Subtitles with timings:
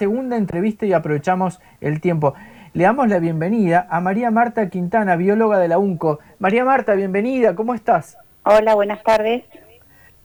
[0.00, 2.32] segunda entrevista y aprovechamos el tiempo.
[2.72, 6.20] Le damos la bienvenida a María Marta Quintana, bióloga de la UNCO.
[6.38, 8.16] María Marta, bienvenida, ¿cómo estás?
[8.44, 9.44] Hola, buenas tardes.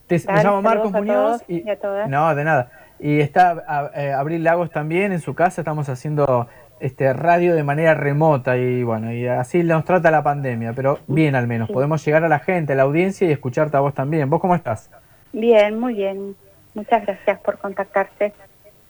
[0.08, 1.44] Te, me llamo Marcos Muñoz.
[1.50, 1.66] Y,
[2.08, 2.72] no, de nada.
[3.02, 6.48] Y está eh, Abril Lagos también en su casa, estamos haciendo
[6.80, 11.36] este radio de manera remota y bueno, y así nos trata la pandemia, pero bien
[11.36, 14.30] al menos, podemos llegar a la gente, a la audiencia y escucharte a vos también.
[14.30, 14.90] ¿Vos cómo estás?
[15.34, 16.34] Bien, muy bien.
[16.76, 18.32] Muchas gracias por contactarse.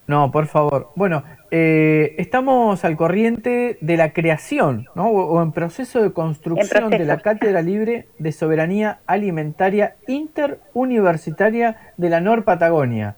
[0.08, 0.92] No, por favor.
[0.96, 5.08] Bueno, eh, estamos al corriente de la creación, ¿no?
[5.10, 12.22] O, en proceso de construcción de la Cátedra Libre de Soberanía Alimentaria Interuniversitaria de la
[12.22, 13.16] Nor Patagonia.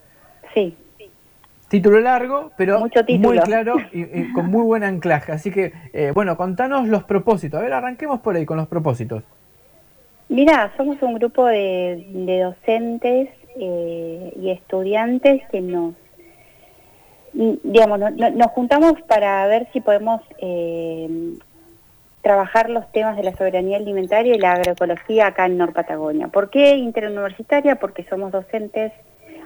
[0.54, 0.78] Sí.
[1.68, 5.34] Título largo, pero muy claro y, con muy buen anclaje.
[5.34, 7.60] Así que, eh, bueno, contanos los propósitos.
[7.60, 9.24] A ver, arranquemos por ahí con los propósitos.
[10.30, 12.06] Mira, somos un grupo de,
[12.42, 15.96] docentes eh, y estudiantes que nos
[17.34, 21.38] digamos, nos juntamos para ver si podemos eh,
[22.22, 26.28] trabajar los temas de la soberanía alimentaria y la agroecología acá en Nor Patagonia.
[26.28, 27.76] ¿Por qué interuniversitaria?
[27.76, 28.92] Porque somos docentes,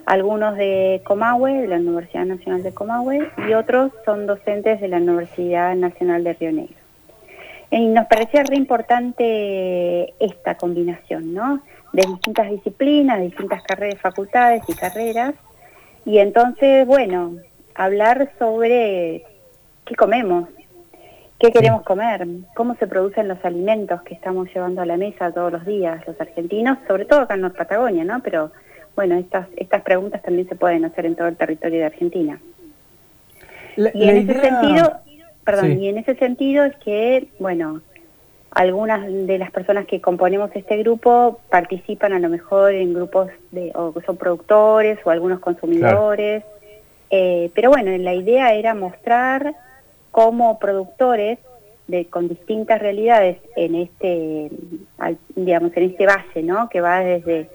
[0.05, 4.97] algunos de Comahue, de la Universidad Nacional de Comahue, y otros son docentes de la
[4.97, 6.75] Universidad Nacional de Río Negro.
[7.69, 11.61] Y nos parecía re importante esta combinación, ¿no?
[11.93, 15.35] De distintas disciplinas, distintas carreras, facultades y carreras.
[16.03, 17.35] Y entonces, bueno,
[17.75, 19.23] hablar sobre
[19.85, 20.49] qué comemos,
[21.39, 25.51] qué queremos comer, cómo se producen los alimentos que estamos llevando a la mesa todos
[25.51, 28.21] los días los argentinos, sobre todo acá en Norte Patagonia, ¿no?
[28.21, 28.51] Pero
[28.95, 32.39] bueno, estas, estas preguntas también se pueden hacer en todo el territorio de Argentina.
[33.75, 34.97] y en ese sentido,
[35.43, 37.81] perdón, y en ese sentido es que, bueno,
[38.51, 43.71] algunas de las personas que componemos este grupo participan a lo mejor en grupos de,
[43.73, 46.43] o son productores o algunos consumidores.
[47.11, 49.53] Eh, pero bueno, la idea era mostrar
[50.11, 51.39] cómo productores
[51.87, 54.49] de, con distintas realidades en este,
[55.35, 56.69] digamos, en este valle, ¿no?
[56.69, 57.49] Que va desde,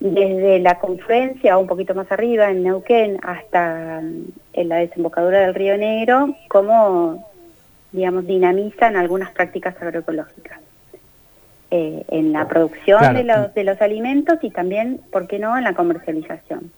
[0.00, 4.24] desde la confluencia, un poquito más arriba, en Neuquén, hasta mm,
[4.54, 7.24] en la desembocadura del Río Negro, cómo,
[7.92, 10.58] digamos, dinamizan algunas prácticas agroecológicas.
[11.70, 15.64] Eh, en la producción de, los, de los alimentos y también, ¿por qué no?, en
[15.64, 16.70] la comercialización.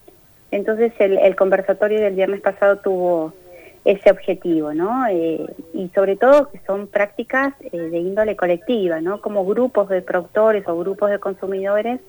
[0.57, 3.35] Entonces el, conversatorio del viernes pasado tuvo
[3.85, 5.07] ese objetivo, ¿no?
[5.07, 5.45] Eh,
[5.75, 9.21] y sobre todo que son prácticas eh, de índole colectiva, ¿no?
[9.21, 12.01] Como grupos de productores o grupos de consumidores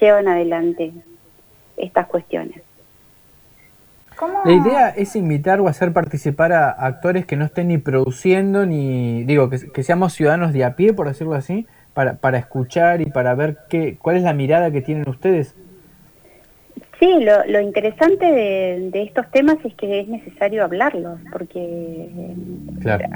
[0.00, 0.92] llevan adelante
[1.76, 2.62] estas cuestiones.
[4.44, 9.24] La idea es invitar o hacer participar a actores que no estén ni produciendo, ni,
[9.24, 13.06] digo, que, que seamos ciudadanos de a pie, por decirlo así, para, para escuchar y
[13.06, 15.56] para ver qué, cuál es la mirada que tienen ustedes
[16.98, 22.08] Sí, lo, interesante de, estos temas es que es necesario hablarlos, porque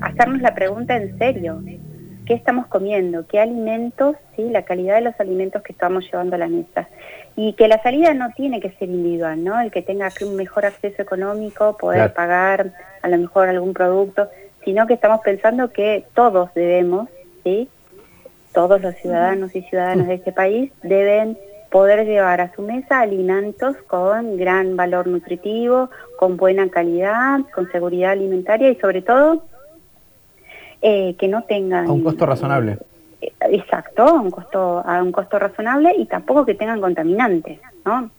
[0.03, 1.63] hacernos la pregunta en serio,
[2.27, 3.27] ¿qué estamos comiendo?
[3.27, 4.17] ¿Qué alimentos?
[4.37, 6.89] sí, La calidad de los alimentos que estamos llevando a la mesa.
[7.37, 9.59] Y que la salida no tiene que ser individual, ¿no?
[9.59, 14.29] El que tenga un mejor acceso económico, poder pagar a lo mejor algún producto,
[14.63, 17.09] sino que estamos pensando que todos debemos,
[17.45, 17.67] ¿sí?
[18.53, 21.39] Todos los ciudadanos y ciudadanas de este país deben
[21.71, 28.13] poder llevar a su mesa alimentos con gran valor nutritivo, con buena calidad, con seguridad
[28.13, 29.45] alimentaria y sobre todo
[30.83, 31.87] eh, que no tengan...
[31.87, 32.79] A un costo razonable.
[33.21, 38.11] Eh, exacto, a un costo, a un costo razonable y tampoco que tengan contaminantes, ¿no?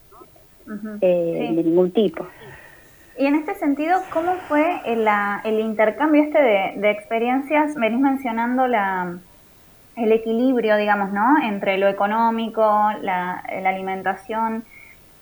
[1.02, 2.26] Eh, de ningún tipo.
[3.18, 5.06] Y en este sentido, ¿cómo fue el,
[5.44, 7.76] el intercambio este de, de experiencias?
[7.76, 9.18] Venís mencionando la,
[9.96, 11.38] el equilibrio, digamos, ¿no?
[11.44, 14.64] Entre lo económico, la, alimentación,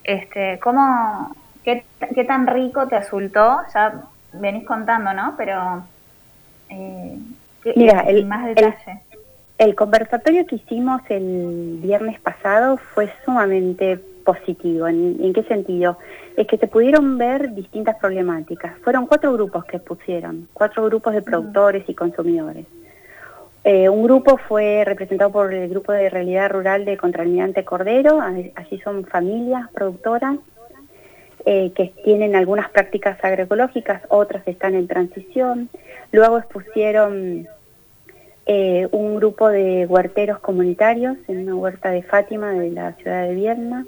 [0.03, 1.83] este, ¿cómo, qué,
[2.27, 3.59] tan rico te resultó?
[3.73, 4.03] Ya
[4.33, 5.33] venís contando, ¿no?
[5.37, 5.83] Pero,
[6.69, 7.17] eh,
[7.75, 9.01] Mira, el, más detalle.
[9.57, 14.87] El, conversatorio que hicimos el viernes pasado fue sumamente positivo.
[14.87, 15.97] ¿En, qué sentido?
[16.37, 18.77] Es que se pudieron ver distintas problemáticas.
[18.83, 22.65] Fueron cuatro grupos que pusieron, cuatro grupos de productores y consumidores.
[23.63, 28.79] Eh, un grupo fue representado por el Grupo de Realidad Rural de Contralmirante Cordero, allí
[28.83, 30.37] son familias productoras
[31.45, 35.69] eh, que tienen algunas prácticas agroecológicas, otras están en transición.
[36.11, 37.47] Luego expusieron
[38.45, 43.35] eh, un grupo de huerteros comunitarios en una huerta de Fátima de la ciudad de
[43.35, 43.85] Vierna.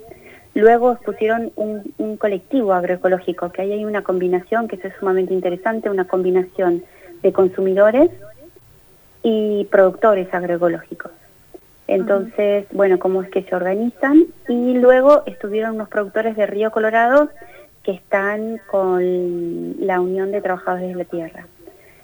[0.53, 5.89] Luego expusieron un, un colectivo agroecológico, que ahí hay una combinación que es sumamente interesante,
[5.89, 6.83] una combinación
[7.21, 8.09] de consumidores
[9.23, 11.11] y productores agroecológicos.
[11.87, 14.25] Entonces, bueno, cómo es que se organizan.
[14.47, 17.29] Y luego estuvieron unos productores de Río Colorado
[17.83, 21.47] que están con la Unión de Trabajadores de la Tierra.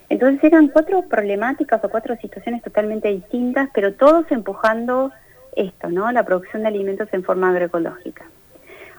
[0.08, 5.12] Entonces eran cuatro problemáticas o cuatro situaciones totalmente distintas, pero todos empujando
[5.54, 6.10] esto, ¿no?
[6.12, 8.24] La producción de alimentos en forma agroecológica.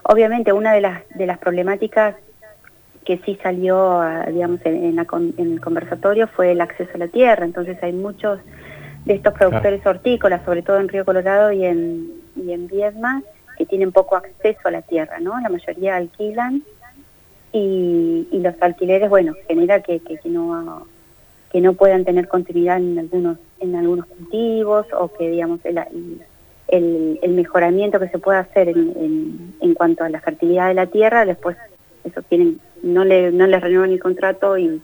[0.04, 2.16] Obviamente una de las, de las problemáticas
[3.10, 7.44] que sí salió, digamos, en, el conversatorio fue el acceso a la tierra.
[7.44, 8.38] Entonces hay muchos
[9.04, 13.24] de estos productores hortícolas, sobre todo en Río Colorado y en, y en Viedma,
[13.58, 15.40] que tienen poco acceso a la tierra, ¿no?
[15.40, 16.62] La mayoría alquilan
[17.52, 20.86] y, los alquileres, bueno, genera que, que, no
[21.50, 25.80] que no puedan tener continuidad en algunos en algunos cultivos o que digamos el,
[26.68, 31.24] el, mejoramiento que se puede hacer en, en, cuanto a la fertilidad de la tierra
[31.24, 31.56] después
[32.04, 34.80] eso tienen no le no les renuevan el contrato y,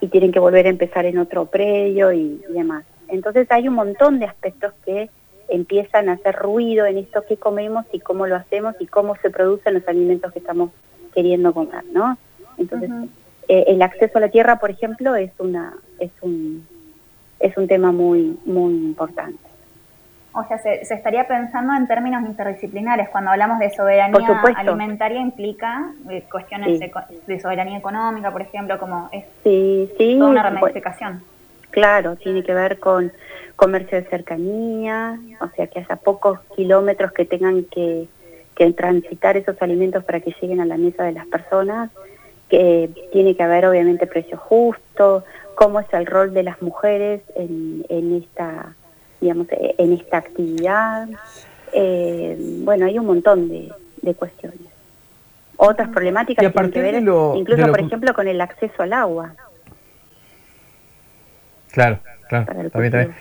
[0.00, 2.84] y tienen que volver a empezar en otro predio y, demás.
[3.08, 5.10] Entonces hay un montón de aspectos que
[5.48, 9.30] empiezan a hacer ruido en esto que comemos y cómo lo hacemos y cómo se
[9.30, 10.70] producen los alimentos que estamos
[11.12, 12.16] queriendo comer no
[12.56, 12.90] entonces
[13.48, 16.66] eh, el acceso a la tierra, por ejemplo, es una es un
[17.40, 19.38] es un tema muy muy importante.
[20.36, 23.08] O sea, se, estaría pensando en términos interdisciplinares.
[23.10, 29.24] Cuando hablamos de soberanía alimentaria implica eh, cuestiones de, soberanía económica, por ejemplo, como es
[29.44, 31.22] sí, sí, toda una ramificación.
[31.70, 33.12] claro, tiene que ver con
[33.54, 38.08] comercio de cercanía, o sea, que haya pocos kilómetros que tengan que,
[38.56, 41.90] que transitar esos alimentos para que lleguen a la mesa de las personas
[42.48, 47.86] que tiene que haber obviamente precio justo, cómo es el rol de las mujeres en,
[47.88, 48.74] en esta
[49.24, 51.08] digamos en esta actividad.
[51.72, 53.72] Eh, bueno hay un montón de,
[54.02, 54.60] de cuestiones.
[55.56, 56.94] Otras problemáticas tienen que ver
[57.36, 59.34] incluso por ejemplo con el acceso al agua.
[61.72, 61.98] Claro
[62.28, 63.14] claro también, también.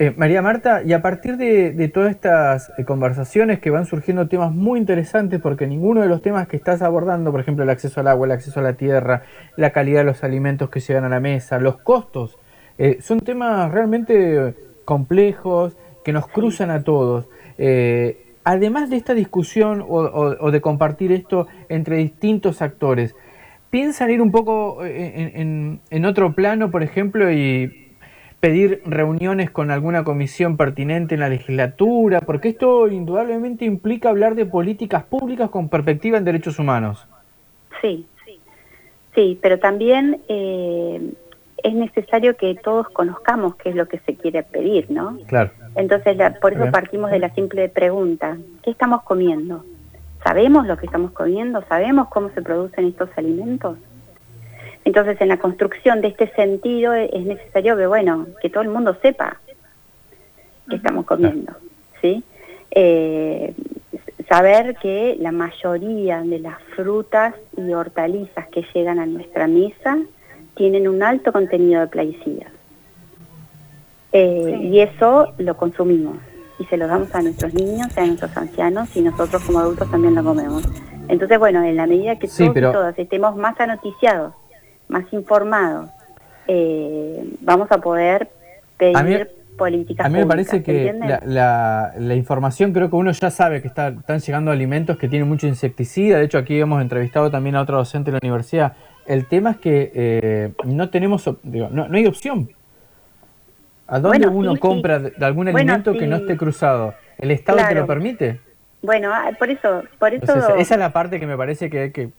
[0.00, 4.50] Eh, María Marta, y a partir de, todas estas eh, conversaciones que van surgiendo temas
[4.50, 8.08] muy interesantes, porque ninguno de los temas que estás abordando, por ejemplo, el acceso al
[8.08, 9.24] agua, el acceso a la tierra,
[9.56, 12.38] la calidad de los alimentos que llegan a la mesa, los costos,
[12.78, 14.54] eh, son temas realmente
[14.84, 17.28] complejos que nos cruzan a todos.
[18.44, 23.14] además de esta discusión o, de compartir esto entre distintos actores,
[23.70, 27.90] ¿piensan ir un poco en otro plano, por ejemplo, y
[28.40, 34.46] pedir reuniones con alguna comisión pertinente en la legislatura, porque esto indudablemente implica hablar de
[34.46, 37.06] políticas públicas con perspectiva en derechos humanos.
[37.82, 38.06] Sí,
[39.14, 41.12] sí, pero también eh,
[41.62, 45.18] es necesario que todos conozcamos qué es lo que se quiere pedir, ¿no?
[45.26, 45.50] Claro.
[45.76, 49.64] Entonces, por eso partimos de la simple pregunta, ¿qué estamos comiendo?
[50.24, 51.62] ¿Sabemos lo que estamos comiendo?
[51.68, 53.78] ¿Sabemos cómo se producen estos alimentos?
[54.84, 58.96] Entonces, en la construcción de este sentido es necesario que, bueno, que todo el mundo
[59.02, 59.40] sepa
[60.68, 61.52] que estamos comiendo,
[62.00, 62.22] ¿sí?
[62.70, 63.54] Eh,
[64.28, 69.98] saber que la mayoría de las frutas y hortalizas que llegan a nuestra mesa
[70.60, 72.52] tienen un alto contenido de plaguicidas.
[74.12, 76.18] Eh, y eso lo consumimos
[76.58, 80.14] y se lo damos a nuestros niños, a nuestros ancianos y nosotros como adultos también
[80.14, 80.62] lo comemos.
[81.08, 84.34] Entonces, bueno, en la medida que todos y todas estemos más anoticiados
[84.88, 85.88] más informados,
[86.46, 88.28] eh, vamos a poder
[88.76, 89.30] pedir
[89.60, 90.92] políticas A mí me parece que
[91.24, 95.28] la, la, información, creo que uno ya sabe que está, están llegando alimentos que tienen
[95.28, 96.18] mucho insecticida.
[96.18, 98.72] De hecho, aquí hemos entrevistado también a otro docente de la universidad.
[99.06, 102.48] El tema es que eh, no tenemos, digo, no, hay opción.
[103.86, 106.94] ¿A dónde uno compra de algún alimento que no esté cruzado?
[107.18, 108.40] ¿El Estado te lo permite?
[108.82, 110.56] Bueno, ah, por eso, por eso.
[110.56, 112.10] esa es la parte que me parece que hay que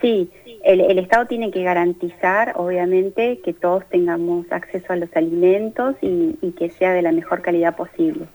[0.00, 0.30] Sí,
[0.62, 6.70] el, Estado tiene que garantizar, obviamente, que todos tengamos acceso a los alimentos y, que
[6.70, 8.26] sea de la mejor calidad posible.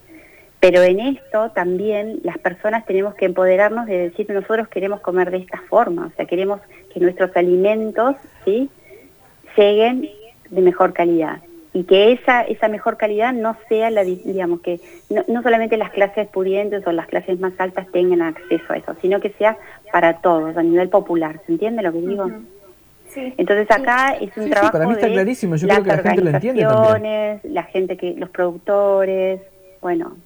[0.58, 5.38] Pero en esto también las personas tenemos que empoderarnos de decir nosotros queremos comer de
[5.38, 6.60] esta forma, o sea, queremos
[6.92, 8.70] que nuestros alimentos ¿sí?
[9.56, 10.08] lleguen
[10.50, 11.40] de mejor calidad
[11.74, 16.28] y que esa esa mejor calidad no sea la digamos que no, solamente las clases
[16.28, 19.56] pudientes o las clases más altas tengan acceso a eso sino que sea
[19.92, 22.30] para todos a nivel popular se entiende lo que digo
[23.08, 23.32] sí.
[23.36, 26.30] entonces acá es un trabajo para mí está clarísimo yo creo que la gente lo
[26.30, 27.40] entiende también.
[27.44, 29.40] la gente que los productores
[29.80, 30.16] bueno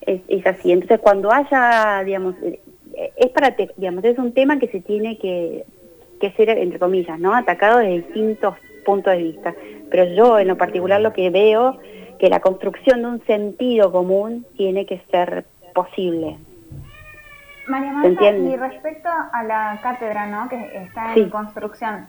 [0.00, 2.60] es, es así entonces cuando haya digamos eh,
[3.16, 5.64] es para digamos es un tema que se tiene que
[6.20, 9.54] que ser entre comillas no atacado desde distintos puntos de vista
[9.90, 11.78] pero yo en lo particular lo que veo
[12.20, 15.44] que la construcción de un sentido común tiene que ser
[15.74, 16.36] posible.
[17.70, 20.48] María Marta, y respecto a la cátedra, ¿no?
[20.48, 22.08] Que está en construcción,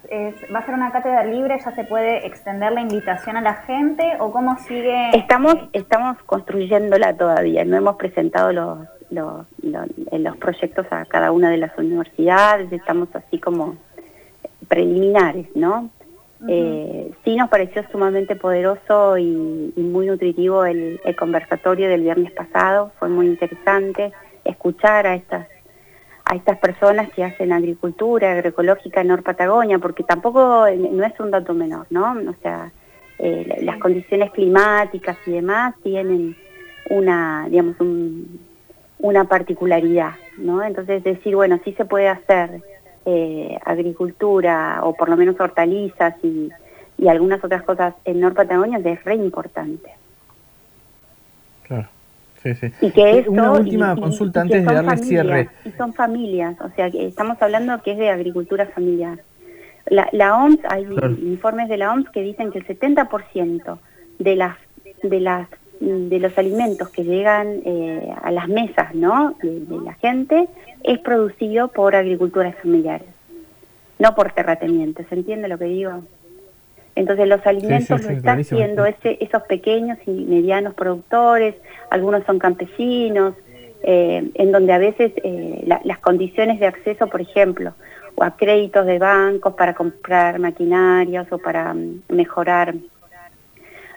[0.54, 1.58] ¿va a ser una cátedra libre?
[1.64, 5.12] ¿Ya se puede extender la invitación a la gente o cómo sigue?
[5.14, 11.58] Estamos, estamos construyéndola todavía, no hemos presentado los, los, los proyectos a cada una de
[11.58, 13.78] las universidades, estamos así como
[14.68, 15.90] preliminares, ¿no?
[16.48, 23.10] Eh, sí nos pareció sumamente poderoso y, muy nutritivo el, conversatorio del viernes pasado, fue
[23.10, 24.12] muy interesante
[24.46, 25.48] escuchar a estas
[26.26, 31.32] a estas personas que hacen agricultura agroecológica en Nor Patagonia, porque tampoco no es un
[31.32, 32.14] dato menor, ¿no?
[32.14, 32.72] O sea,
[33.20, 36.38] eh, las condiciones climáticas y demás tienen
[36.90, 37.76] una, digamos,
[39.00, 40.64] una particularidad, ¿no?
[40.64, 42.62] Entonces decir, bueno, sí se puede hacer
[43.06, 46.50] eh, agricultura o por lo menos hortalizas y,
[47.08, 49.92] algunas otras cosas en Nor Patagonia es re importante.
[52.42, 52.58] Claro.
[52.60, 52.74] Sí, sí.
[52.82, 55.50] Y que esto, Una última consulta antes de darle cierre.
[55.66, 59.20] Y son familias, o sea, que estamos hablando que es de agricultura familiar.
[59.88, 60.86] La, la OMS, hay
[61.24, 63.78] informes de la OMS que dicen que el 70%
[64.20, 64.58] de las
[65.04, 65.48] de las
[65.82, 69.36] de los alimentos que llegan eh, a las mesas ¿no?
[69.42, 70.48] de, la gente
[70.84, 73.08] es producido por agriculturas familiares,
[73.98, 76.04] no por terratenientes, ¿se entiende lo que digo?
[76.96, 81.56] Entonces los alimentos lo están haciendo ese, esos pequeños y medianos productores,
[81.90, 83.36] algunos son campesinos,
[83.84, 87.74] eh, en donde a veces eh, las condiciones de acceso, por ejemplo,
[88.16, 92.76] o a créditos de bancos para comprar maquinarias o para mm, mejorar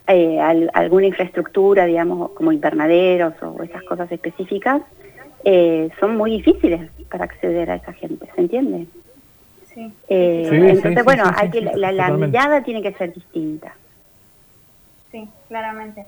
[0.06, 0.40] eh,
[0.72, 4.82] alguna infraestructura, digamos, como invernaderos o esas cosas específicas,
[6.00, 8.86] son muy difíciles para acceder a esa gente, ¿se entiende?
[9.74, 9.92] Sí.
[10.08, 13.72] Eh, entonces, bueno, hay que, la, mirada tiene que ser distinta.
[15.10, 16.06] Sí, claramente.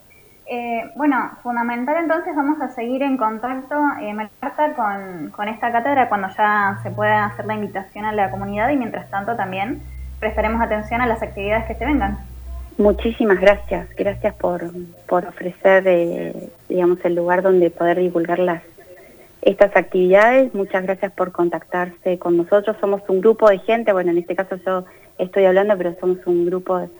[0.94, 6.28] bueno, fundamental entonces vamos a seguir en contacto, eh, Marta, con, con esta cátedra cuando
[6.36, 9.82] ya se pueda hacer la invitación a la comunidad y mientras tanto también
[10.20, 12.18] prestaremos atención a las actividades que se vengan.
[12.78, 14.70] Muchísimas gracias, gracias por,
[15.08, 18.62] por ofrecer, eh, digamos, el lugar donde poder divulgar las,
[19.46, 20.52] estas actividades.
[20.54, 22.76] Muchas gracias por contactarse con nosotros.
[22.80, 24.84] Somos un grupo de gente, bueno, en este caso yo
[25.18, 26.90] estoy hablando, pero somos un grupo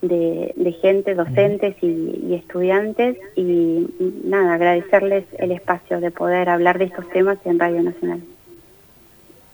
[0.00, 3.18] de, de gente, docentes y, estudiantes.
[3.34, 3.88] Y
[4.24, 8.20] nada, agradecerles el espacio de poder hablar de estos temas en Radio Nacional.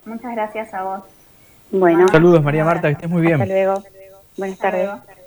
[0.05, 1.03] Muchas gracias a vos.
[1.71, 2.07] Bueno.
[2.09, 3.41] Saludos, María Marta, que estés muy bien.
[3.41, 3.83] Hasta luego.
[4.37, 5.22] Buenas tardes.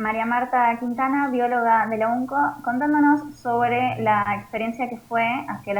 [0.00, 5.74] María Marta Quintana, bióloga de la UNCO, contándonos sobre la experiencia que fue hacia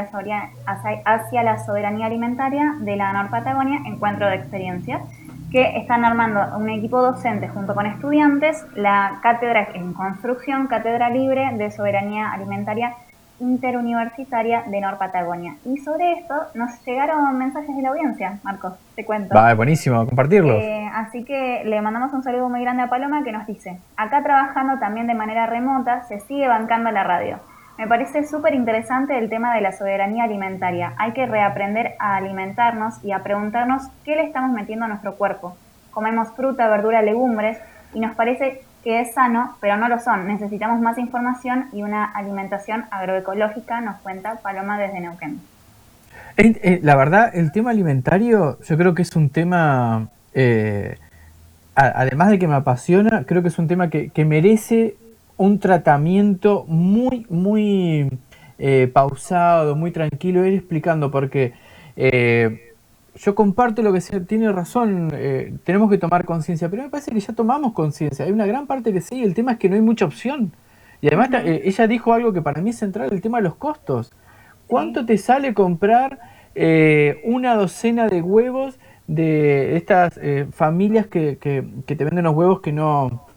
[1.43, 5.01] la, soberanía alimentaria de la Nor Patagonia, encuentro de experiencias,
[5.51, 11.49] que están armando un equipo docente junto con estudiantes, la cátedra en construcción, cátedra libre
[11.57, 12.93] de soberanía alimentaria
[13.41, 15.55] interuniversitaria de Nor Patagonia.
[15.65, 19.35] Y sobre esto nos llegaron mensajes de la audiencia, Marcos, te cuento.
[19.35, 20.55] Va, buenísimo, compartirlos.
[20.61, 24.23] Eh, así que le mandamos un saludo muy grande a Paloma que nos dice, acá
[24.23, 27.39] trabajando también de manera remota, se sigue bancando la radio.
[27.77, 30.93] Me parece súper interesante el tema de la soberanía alimentaria.
[30.97, 35.57] Hay que reaprender a alimentarnos y a preguntarnos qué le estamos metiendo a nuestro cuerpo.
[35.89, 37.57] Comemos fruta, verdura, legumbres
[37.93, 40.27] y nos parece que es sano, pero no lo son.
[40.27, 45.39] Necesitamos más información y una alimentación agroecológica, nos cuenta Paloma desde Neuquén.
[46.37, 50.97] Eh, la verdad, el tema alimentario yo creo que es un tema, eh,
[51.75, 54.95] además de que me apasiona, creo que es un tema que, merece
[55.37, 58.09] un tratamiento muy, muy
[58.57, 61.53] eh, pausado, muy tranquilo, ir explicando, porque
[63.15, 67.19] yo comparto lo que tiene razón, eh, tenemos que tomar conciencia, pero me parece que
[67.19, 69.81] ya tomamos conciencia, hay una gran parte que sí, el tema es que no hay
[69.81, 70.53] mucha opción.
[71.01, 73.55] Y además eh, ella dijo algo que para mí es central, el tema de los
[73.55, 74.11] costos.
[74.67, 76.19] ¿Cuánto te sale comprar
[76.55, 80.17] eh, una docena de huevos de estas
[80.53, 83.27] familias que, que, te venden los huevos que no...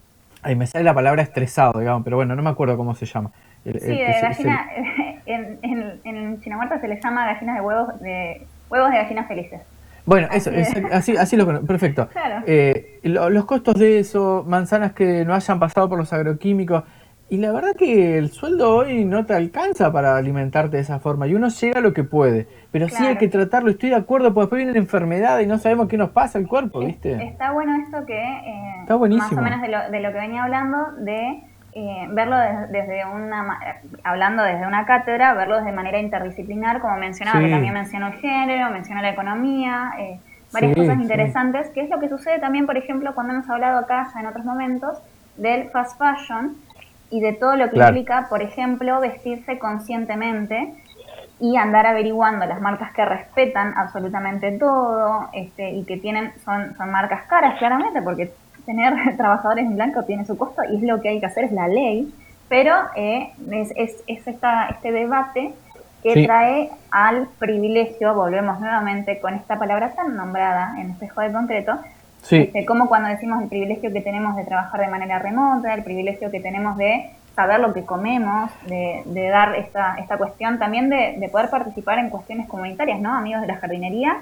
[0.43, 3.33] Ahí me sale la palabra estresado, digamos, pero bueno, no me acuerdo cómo se llama.
[3.65, 4.69] sí, de gallina,
[5.27, 9.61] en, en, en se le llama gallinas de huevos de Huevos de gallinas felices.
[10.07, 10.51] Bueno, eso,
[10.93, 12.09] así, así, lo perfecto.
[12.47, 16.85] Eh, los costos de eso, manzanas que no hayan pasado por los agroquímicos.
[17.31, 21.27] Y la verdad que el sueldo hoy no te alcanza para alimentarte de esa forma.
[21.27, 22.47] Y uno llega a lo que puede.
[22.71, 23.71] Pero sí hay que tratarlo.
[23.71, 26.47] Estoy de acuerdo, porque después viene la enfermedad y no sabemos qué nos pasa al
[26.47, 27.13] cuerpo, ¿viste?
[27.25, 28.21] Está bueno esto que.
[28.21, 29.41] Eh, Está buenísimo.
[29.41, 31.43] Más o menos de lo, de lo que venía hablando, de
[31.77, 32.37] eh, verlo
[32.71, 33.59] desde, una,
[34.05, 38.71] hablando desde una cátedra, verlo de manera interdisciplinar, como mencionaba, que también mencionó el género,
[38.71, 40.21] mencionó la economía, eh,
[40.53, 44.09] varias cosas interesantes, que es lo que sucede también, por ejemplo, cuando hemos hablado acá
[44.15, 44.99] ya en otros momentos
[45.37, 46.57] del fast fashion
[47.11, 50.75] y de todo lo que implica, por ejemplo, vestirse conscientemente
[51.41, 56.93] y andar averiguando las marcas que respetan absolutamente todo este, y que tienen son, son
[56.93, 58.33] marcas caras claramente porque
[58.67, 61.53] tener trabajadores en blanco tiene su costo y es lo que hay que hacer, es
[61.53, 62.13] la ley,
[62.49, 63.73] pero eh, es,
[64.07, 65.53] es, esta, este debate
[66.03, 71.79] que trae al privilegio, volvemos nuevamente con esta palabra tan nombrada en espejo de concreto,
[72.21, 72.37] sí.
[72.37, 76.31] Este, como cuando decimos el privilegio que tenemos de trabajar de manera remota, el privilegio
[76.31, 81.51] que tenemos de saber lo que comemos, de, dar esta, esta cuestión también de, poder
[81.51, 83.13] participar en cuestiones comunitarias, ¿no?
[83.13, 84.19] Amigos de la jardinería,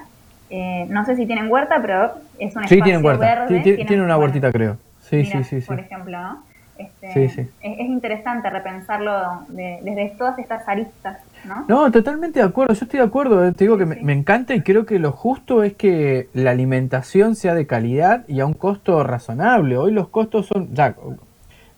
[0.49, 3.25] eh, no sé si tienen huerta, pero es un espacio tienen huerta.
[3.25, 3.63] verde.
[3.63, 4.77] Sí, tienen una huertita, creo.
[5.01, 6.43] Sí, sí, sí, Por ejemplo, ¿no?
[6.77, 11.65] Este, es, interesante repensarlo desde todas estas aristas, ¿no?
[11.67, 14.61] No, totalmente de acuerdo, yo estoy de acuerdo, eh, te digo que me, encanta y
[14.61, 19.03] creo que lo justo es que la alimentación sea de calidad y a un costo
[19.03, 19.77] razonable.
[19.77, 20.95] Hoy los costos son, ya,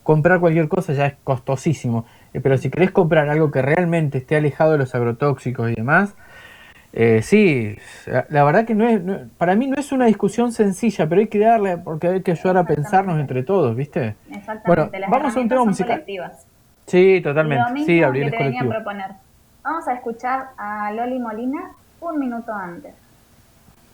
[0.04, 4.38] comprar cualquier cosa ya es costosísimo, eh, pero si querés comprar algo que realmente esté
[4.38, 6.16] alejado de los agrotóxicos y demás,
[6.98, 7.78] eh, sí,
[8.30, 9.02] la verdad que no es,
[9.38, 12.56] para mí no es una discusión sencilla, pero hay que darle, porque hay que ayudar
[12.56, 14.16] a pensarnos entre todos, ¿viste?
[14.66, 16.06] Bueno, vamos a un tema musical.
[16.86, 17.86] Sí, totalmente.
[17.86, 19.12] sí, abrir Proponer.
[19.62, 22.94] Vamos a escuchar a Loli Molina un minuto antes.